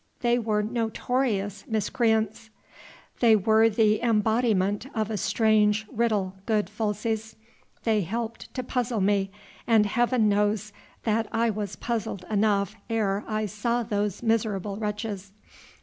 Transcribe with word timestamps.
They 0.21 0.39
were 0.39 0.63
notorious 0.63 1.63
miscreants." 1.67 2.49
"They 3.19 3.35
were 3.35 3.69
the 3.69 4.01
embodiment 4.01 4.87
of 4.95 5.11
a 5.11 5.15
strange 5.17 5.85
riddle, 5.91 6.33
good 6.47 6.71
Folces. 6.71 7.35
They 7.83 8.01
helped 8.01 8.51
to 8.55 8.63
puzzle 8.63 8.99
me 9.01 9.29
and 9.67 9.85
Heaven 9.85 10.27
knows 10.27 10.73
that 11.03 11.27
I 11.31 11.51
was 11.51 11.75
puzzled 11.75 12.25
enough 12.31 12.75
ere 12.89 13.23
I 13.27 13.45
saw 13.45 13.83
those 13.83 14.23
miserable 14.23 14.77
wretches. 14.77 15.33